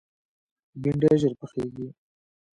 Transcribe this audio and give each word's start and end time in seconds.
بېنډۍ 0.81 1.15
ژر 1.21 1.33
پخېږي 1.39 1.87